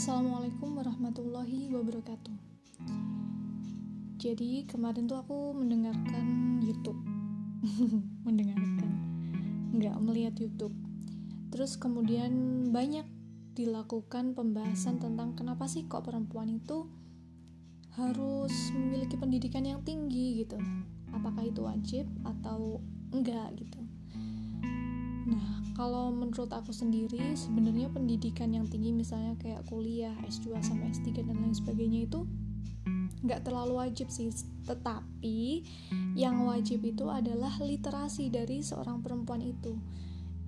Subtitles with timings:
[0.00, 2.32] Assalamualaikum warahmatullahi wabarakatuh.
[4.16, 6.96] Jadi kemarin tuh aku mendengarkan YouTube,
[8.26, 8.96] mendengarkan,
[9.76, 10.72] nggak melihat YouTube.
[11.52, 12.32] Terus kemudian
[12.72, 13.04] banyak
[13.52, 16.88] dilakukan pembahasan tentang kenapa sih kok perempuan itu
[18.00, 20.56] harus memiliki pendidikan yang tinggi gitu.
[21.12, 22.80] Apakah itu wajib atau
[23.12, 23.84] enggak gitu.
[25.28, 31.24] Nah, kalau menurut aku sendiri, sebenarnya pendidikan yang tinggi misalnya kayak kuliah, S2 sampai S3
[31.24, 32.28] dan lain sebagainya itu
[33.24, 34.28] nggak terlalu wajib sih.
[34.68, 35.64] Tetapi
[36.20, 39.72] yang wajib itu adalah literasi dari seorang perempuan itu.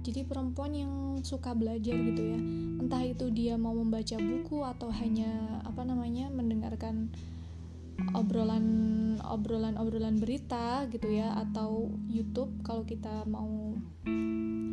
[0.05, 0.93] Jadi perempuan yang
[1.25, 2.37] suka belajar gitu ya,
[2.85, 7.09] entah itu dia mau membaca buku atau hanya apa namanya mendengarkan
[8.13, 8.67] obrolan
[9.25, 13.79] obrolan obrolan berita gitu ya atau YouTube kalau kita mau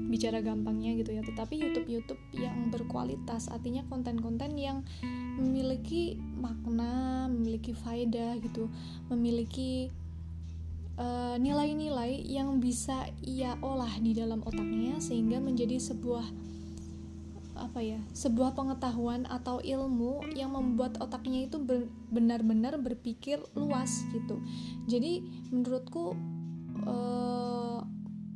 [0.10, 1.22] bicara gampangnya gitu ya.
[1.22, 4.84] Tetapi YouTube YouTube yang berkualitas artinya konten-konten yang
[5.40, 8.68] memiliki makna memiliki faedah gitu
[9.08, 9.88] memiliki
[11.00, 16.28] eh, nilai-nilai uh, yang bisa ia olah di dalam otaknya sehingga menjadi sebuah
[17.60, 21.60] apa ya sebuah pengetahuan atau ilmu yang membuat otaknya itu
[22.08, 24.40] benar-benar berpikir luas gitu.
[24.88, 25.20] Jadi
[25.52, 26.16] menurutku
[26.88, 27.84] uh,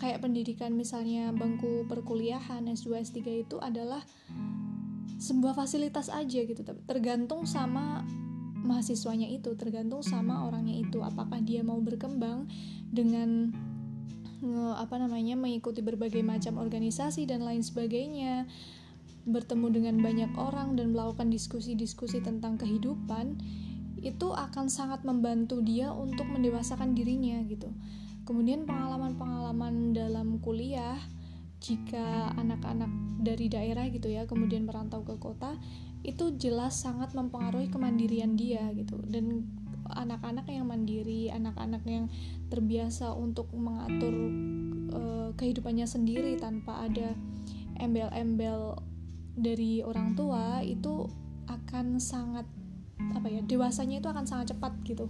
[0.03, 4.03] kayak pendidikan misalnya bangku perkuliahan S2 S3 itu adalah
[5.15, 8.03] sebuah fasilitas aja gitu tergantung sama
[8.67, 10.99] mahasiswanya itu tergantung sama orangnya itu.
[10.99, 12.51] Apakah dia mau berkembang
[12.91, 13.55] dengan
[14.75, 18.43] apa namanya mengikuti berbagai macam organisasi dan lain sebagainya
[19.23, 23.39] bertemu dengan banyak orang dan melakukan diskusi-diskusi tentang kehidupan
[24.03, 27.71] itu akan sangat membantu dia untuk mendewasakan dirinya gitu
[28.23, 30.95] Kemudian pengalaman-pengalaman dalam kuliah
[31.63, 32.91] jika anak-anak
[33.23, 35.55] dari daerah gitu ya kemudian merantau ke kota
[36.03, 38.99] itu jelas sangat mempengaruhi kemandirian dia gitu.
[39.03, 39.47] Dan
[39.87, 42.07] anak-anak yang mandiri, anak-anak yang
[42.51, 44.15] terbiasa untuk mengatur
[44.95, 47.15] uh, kehidupannya sendiri tanpa ada
[47.79, 48.79] embel-embel
[49.33, 51.09] dari orang tua itu
[51.49, 52.45] akan sangat
[53.17, 55.09] apa ya dewasanya itu akan sangat cepat gitu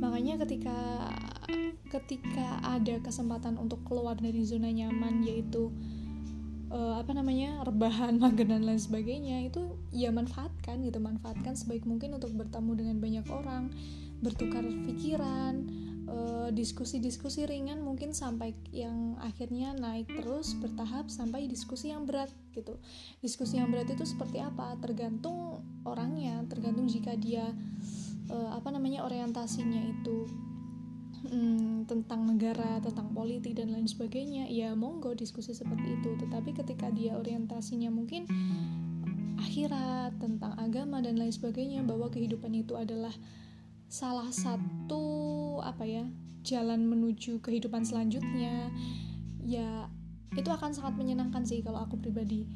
[0.00, 0.76] makanya ketika
[1.90, 5.74] ketika ada kesempatan untuk keluar dari zona nyaman yaitu
[6.70, 12.16] uh, apa namanya rebahan mager dan lain sebagainya itu ya manfaatkan gitu manfaatkan sebaik mungkin
[12.16, 13.74] untuk bertemu dengan banyak orang
[14.20, 15.66] bertukar pikiran
[16.06, 22.76] uh, diskusi-diskusi ringan mungkin sampai yang akhirnya naik terus bertahap sampai diskusi yang berat gitu.
[23.24, 24.76] Diskusi yang berat itu seperti apa?
[24.84, 27.99] Tergantung orangnya tergantung jika dia uh,
[28.30, 30.30] apa namanya orientasinya itu
[31.26, 36.10] hmm, tentang negara, tentang politik dan lain sebagainya, ya monggo diskusi seperti itu.
[36.16, 38.24] Tetapi ketika dia orientasinya mungkin
[39.40, 43.12] akhirat, tentang agama dan lain sebagainya, bahwa kehidupan itu adalah
[43.90, 46.06] salah satu apa ya
[46.46, 48.70] jalan menuju kehidupan selanjutnya,
[49.44, 49.90] ya
[50.38, 52.46] itu akan sangat menyenangkan sih kalau aku pribadi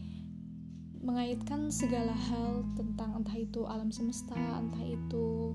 [1.05, 5.53] mengaitkan segala hal tentang entah itu alam semesta, entah itu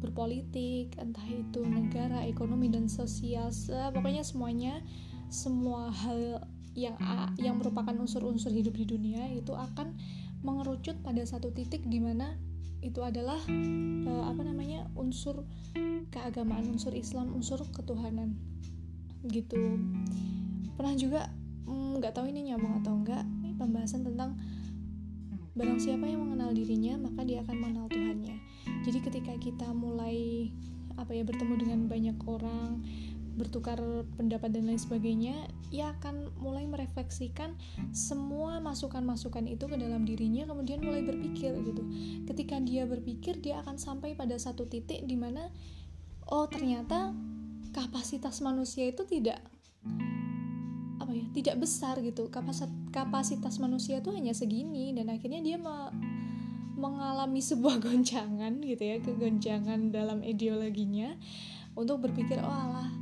[0.00, 3.52] berpolitik, entah itu negara, ekonomi dan sosial,
[3.92, 4.80] pokoknya semuanya
[5.28, 6.96] semua hal yang
[7.40, 9.96] yang merupakan unsur-unsur hidup di dunia itu akan
[10.44, 12.36] mengerucut pada satu titik di mana
[12.84, 15.42] itu adalah uh, apa namanya unsur
[16.12, 18.36] keagamaan, unsur Islam, unsur ketuhanan
[19.26, 19.80] gitu.
[20.76, 21.32] Pernah juga
[21.66, 23.24] mm, nggak mm, tahu ini nyambung atau enggak
[23.56, 24.36] pembahasan tentang
[25.56, 28.36] Barang siapa yang mengenal dirinya, maka dia akan mengenal Tuhannya.
[28.84, 30.52] Jadi ketika kita mulai
[31.00, 32.84] apa ya bertemu dengan banyak orang,
[33.40, 33.80] bertukar
[34.20, 37.56] pendapat dan lain sebagainya, ia akan mulai merefleksikan
[37.92, 41.82] semua masukan-masukan itu ke dalam dirinya, kemudian mulai berpikir gitu.
[42.28, 45.48] Ketika dia berpikir, dia akan sampai pada satu titik di mana
[46.28, 47.16] oh ternyata
[47.72, 49.40] kapasitas manusia itu tidak
[51.16, 52.28] ya tidak besar gitu.
[52.28, 55.92] Kapasitas kapasitas manusia tuh hanya segini dan akhirnya dia me
[56.76, 61.16] mengalami sebuah goncangan gitu ya kegoncangan dalam ideologinya
[61.72, 62.92] untuk berpikir oh alah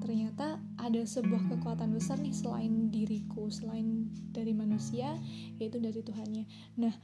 [0.00, 5.12] ternyata ada sebuah kekuatan besar nih selain diriku selain dari manusia
[5.60, 6.44] yaitu dari Tuhannya.
[6.80, 6.94] Nah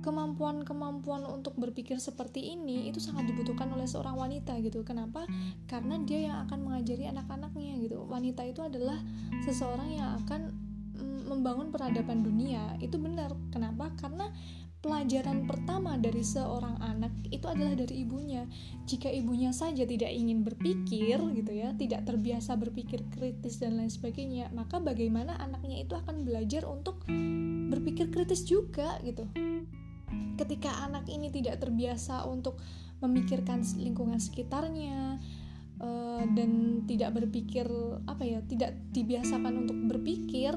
[0.00, 4.82] kemampuan-kemampuan untuk berpikir seperti ini itu sangat dibutuhkan oleh seorang wanita gitu.
[4.82, 5.24] Kenapa?
[5.68, 8.04] Karena dia yang akan mengajari anak-anaknya gitu.
[8.08, 8.98] Wanita itu adalah
[9.44, 10.40] seseorang yang akan
[10.96, 12.76] mm, membangun peradaban dunia.
[12.82, 13.36] Itu benar.
[13.52, 13.92] Kenapa?
[14.00, 14.28] Karena
[14.80, 18.48] pelajaran pertama dari seorang anak itu adalah dari ibunya.
[18.88, 24.48] Jika ibunya saja tidak ingin berpikir gitu ya, tidak terbiasa berpikir kritis dan lain sebagainya,
[24.56, 27.04] maka bagaimana anaknya itu akan belajar untuk
[27.70, 29.28] berpikir kritis juga gitu.
[30.40, 32.56] Ketika anak ini tidak terbiasa untuk
[33.04, 35.20] memikirkan lingkungan sekitarnya
[35.76, 37.68] uh, dan tidak berpikir
[38.08, 40.56] apa ya, tidak dibiasakan untuk berpikir,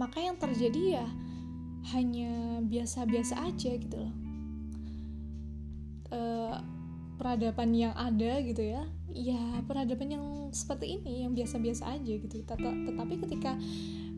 [0.00, 1.06] maka yang terjadi ya
[1.92, 4.14] hanya biasa-biasa aja gitu loh.
[6.06, 6.56] Uh,
[7.20, 8.86] peradaban yang ada gitu ya
[9.16, 12.44] ya peradaban yang seperti ini yang biasa-biasa aja gitu.
[12.44, 13.56] Tet tetapi ketika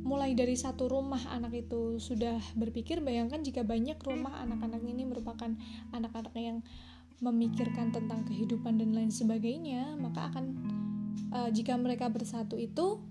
[0.09, 5.53] mulai dari satu rumah anak itu sudah berpikir bayangkan jika banyak rumah anak-anak ini merupakan
[5.93, 6.65] anak-anak yang
[7.21, 10.45] memikirkan tentang kehidupan dan lain sebagainya maka akan
[11.37, 13.05] uh, jika mereka bersatu itu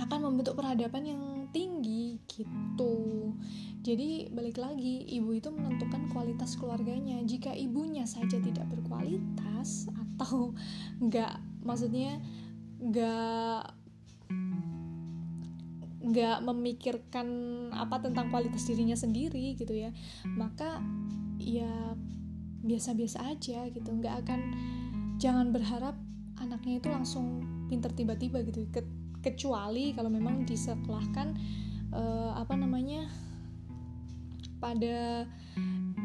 [0.00, 3.30] akan membentuk peradaban yang tinggi gitu.
[3.84, 7.20] Jadi balik lagi ibu itu menentukan kualitas keluarganya.
[7.26, 10.56] Jika ibunya saja tidak berkualitas atau
[11.04, 12.16] nggak maksudnya
[12.80, 13.79] nggak
[16.00, 17.28] nggak memikirkan
[17.76, 19.92] apa tentang kualitas dirinya sendiri gitu ya.
[20.24, 20.80] Maka
[21.36, 21.94] ya
[22.64, 23.90] biasa-biasa aja gitu.
[23.92, 24.40] Nggak akan
[25.20, 25.96] jangan berharap
[26.40, 28.64] anaknya itu langsung pinter tiba-tiba gitu.
[29.20, 31.36] Kecuali kalau memang disekolahkan
[31.92, 33.04] uh, apa namanya
[34.60, 35.24] pada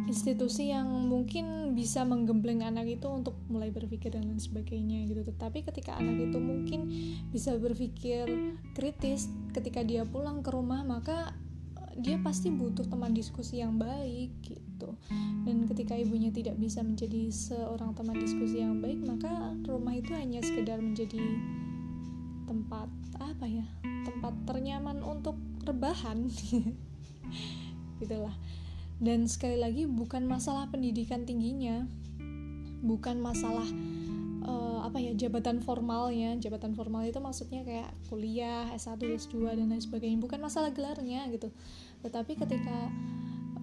[0.05, 5.25] institusi yang mungkin bisa menggembleng anak itu untuk mulai berpikir dan lain sebagainya gitu.
[5.25, 6.81] Tetapi ketika anak itu mungkin
[7.33, 8.29] bisa berpikir
[8.77, 11.33] kritis ketika dia pulang ke rumah maka
[11.95, 14.93] dia pasti butuh teman diskusi yang baik gitu.
[15.45, 20.43] Dan ketika ibunya tidak bisa menjadi seorang teman diskusi yang baik maka rumah itu hanya
[20.45, 21.21] sekedar menjadi
[22.45, 23.65] tempat apa ya
[24.05, 26.29] tempat ternyaman untuk rebahan.
[28.03, 28.35] Gitulah
[28.99, 31.83] dan sekali lagi bukan masalah pendidikan tingginya.
[32.85, 33.65] Bukan masalah
[34.45, 36.37] uh, apa ya jabatan formalnya.
[36.39, 40.21] Jabatan formal itu maksudnya kayak kuliah S1 S2 dan lain sebagainya.
[40.21, 41.51] Bukan masalah gelarnya gitu.
[42.05, 42.93] Tetapi ketika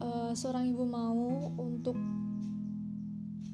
[0.05, 1.97] uh, seorang ibu mau untuk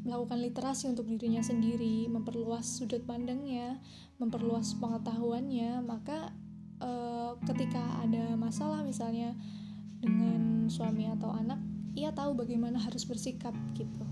[0.08, 3.76] melakukan literasi untuk dirinya sendiri, memperluas sudut pandangnya,
[4.16, 6.32] memperluas pengetahuannya, maka
[6.80, 6.90] e,
[7.44, 9.36] ketika ada masalah misalnya
[10.00, 11.60] dengan suami atau anak,
[11.98, 14.04] ia tahu bagaimana harus bersikap gitu.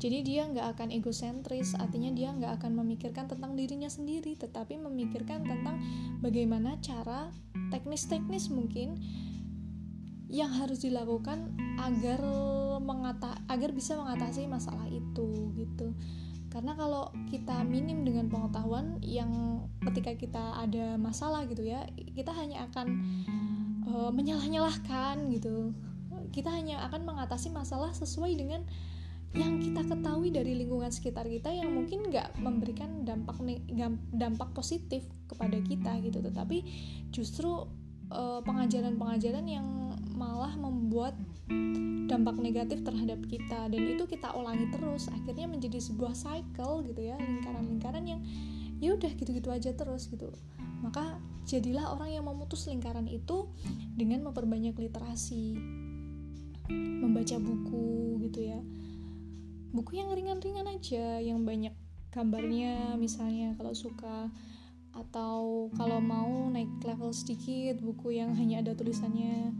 [0.00, 5.44] Jadi dia nggak akan egosentris, artinya dia nggak akan memikirkan tentang dirinya sendiri, tetapi memikirkan
[5.44, 5.80] tentang
[6.24, 7.28] bagaimana cara
[7.68, 8.98] teknis-teknis mungkin
[10.34, 12.18] yang harus dilakukan agar
[12.82, 15.94] mengata agar bisa mengatasi masalah itu gitu
[16.54, 19.58] karena kalau kita minim dengan pengetahuan yang
[19.90, 21.82] ketika kita ada masalah gitu ya
[22.14, 22.86] kita hanya akan
[23.90, 25.74] uh, menyalah-nyalahkan gitu
[26.34, 28.66] kita hanya akan mengatasi masalah sesuai dengan
[29.34, 33.34] yang kita ketahui dari lingkungan sekitar kita yang mungkin nggak memberikan dampak
[34.14, 36.22] dampak positif kepada kita gitu.
[36.22, 36.58] Tetapi
[37.10, 37.66] justru
[38.10, 39.66] eh, pengajaran-pengajaran yang
[40.14, 41.18] malah membuat
[42.06, 47.18] dampak negatif terhadap kita dan itu kita ulangi terus akhirnya menjadi sebuah cycle gitu ya
[47.18, 48.20] lingkaran-lingkaran yang
[48.78, 50.30] ya udah gitu-gitu aja terus gitu.
[50.78, 53.50] Maka jadilah orang yang memutus lingkaran itu
[53.98, 55.58] dengan memperbanyak literasi
[56.70, 58.60] membaca buku gitu ya.
[59.74, 61.74] Buku yang ringan-ringan aja yang banyak
[62.14, 64.30] gambarnya misalnya kalau suka
[64.94, 69.50] atau kalau mau naik level sedikit buku yang hanya ada tulisannya.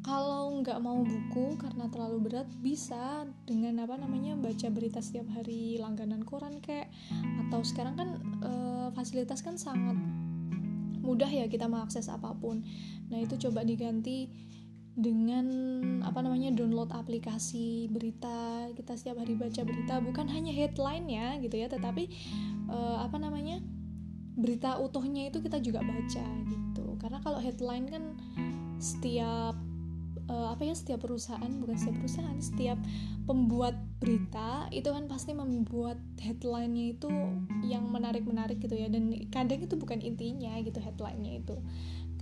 [0.00, 5.78] Kalau nggak mau buku karena terlalu berat bisa dengan apa namanya baca berita setiap hari
[5.78, 6.90] langganan koran kayak
[7.46, 8.08] atau sekarang kan
[8.40, 8.52] e,
[8.96, 10.00] fasilitas kan sangat
[11.04, 12.64] mudah ya kita mengakses apa pun.
[13.12, 14.26] Nah itu coba diganti
[15.00, 15.46] dengan
[16.04, 21.56] apa namanya download aplikasi berita kita setiap hari baca berita bukan hanya headline ya gitu
[21.56, 22.04] ya tetapi
[22.68, 23.64] e, apa namanya
[24.40, 26.86] berita utuhnya itu kita juga baca gitu.
[26.96, 28.04] Karena kalau headline kan
[28.80, 29.52] setiap
[30.30, 32.78] uh, apa ya setiap perusahaan bukan setiap perusahaan setiap
[33.26, 37.10] pembuat berita itu kan pasti membuat headline-nya itu
[37.66, 38.86] yang menarik-menarik gitu ya.
[38.86, 41.58] Dan kadang itu bukan intinya gitu headline-nya itu.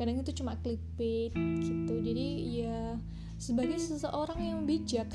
[0.01, 1.95] Kadang itu cuma clickbait gitu.
[2.01, 2.27] Jadi
[2.65, 2.97] ya
[3.39, 5.07] sebagai seseorang yang bijak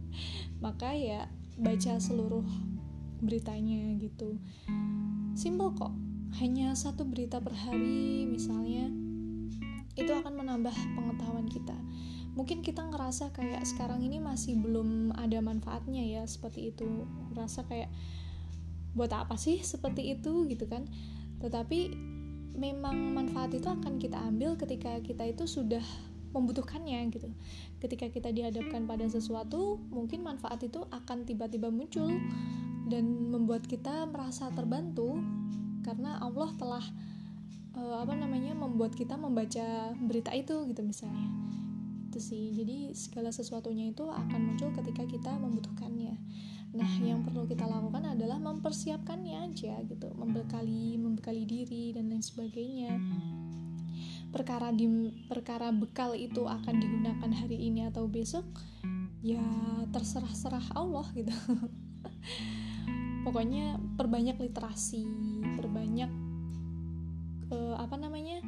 [0.64, 1.28] maka ya
[1.60, 2.46] baca seluruh
[3.20, 4.38] beritanya gitu.
[5.34, 5.92] Simple kok.
[6.38, 8.86] Hanya satu berita per hari misalnya
[9.98, 11.74] itu akan menambah pengetahuan kita
[12.34, 16.86] mungkin kita ngerasa kayak sekarang ini masih belum ada manfaatnya ya seperti itu.
[17.34, 17.90] Merasa kayak
[18.94, 20.46] buat apa sih seperti itu?
[20.46, 20.86] gitu kan.
[21.42, 21.94] Tetapi
[22.58, 25.82] memang manfaat itu akan kita ambil ketika kita itu sudah
[26.30, 27.30] membutuhkannya gitu.
[27.82, 32.10] Ketika kita dihadapkan pada sesuatu mungkin manfaat itu akan tiba-tiba muncul
[32.90, 35.18] dan membuat kita merasa terbantu
[35.86, 36.84] karena Allah telah
[37.78, 41.30] uh, apa namanya membuat kita membaca berita itu gitu misalnya
[42.10, 42.50] itu sih.
[42.50, 46.18] Jadi segala sesuatunya itu akan muncul ketika kita membutuhkannya.
[46.74, 50.10] Nah yang perlu kita lakukan adalah mempersiapkannya aja gitu.
[50.18, 52.98] Membekali membekali diri dan lain sebagainya.
[54.34, 54.86] Perkara di
[55.30, 58.46] perkara bekal itu akan digunakan hari ini atau besok
[59.22, 59.42] ya
[59.94, 61.30] terserah-serah Allah gitu.
[63.26, 65.06] Pokoknya perbanyak literasi
[65.58, 66.10] perbanyak
[67.52, 68.40] uh, apa namanya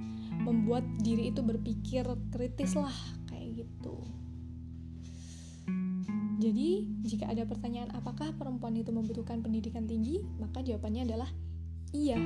[0.43, 2.95] membuat diri itu berpikir kritis lah
[3.63, 3.97] gitu.
[6.43, 10.19] Jadi jika ada pertanyaan apakah perempuan itu membutuhkan pendidikan tinggi?
[10.43, 11.31] Maka jawabannya adalah
[11.95, 12.19] iya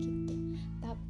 [0.00, 0.56] gitu.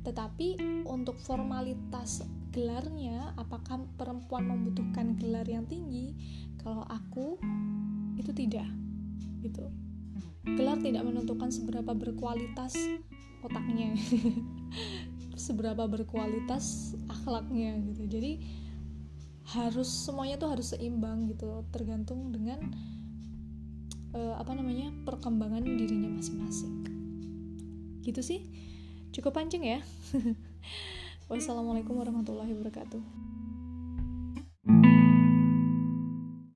[0.02, 0.58] Tetapi
[0.88, 6.16] untuk formalitas gelarnya apakah perempuan membutuhkan gelar yang tinggi?
[6.58, 7.38] Kalau aku
[8.18, 8.66] itu tidak
[9.44, 9.70] gitu.
[10.48, 12.74] Gelar tidak menentukan seberapa berkualitas
[13.44, 13.94] otaknya
[15.38, 18.08] seberapa berkualitas akhlaknya gitu.
[18.10, 18.32] Jadi
[19.48, 22.60] harus semuanya tuh harus seimbang gitu tergantung dengan
[24.12, 26.84] uh, apa namanya perkembangan dirinya masing-masing.
[28.04, 28.40] Gitu sih.
[29.12, 29.80] Cukup panjang ya.
[31.32, 33.37] Wassalamualaikum warahmatullahi wabarakatuh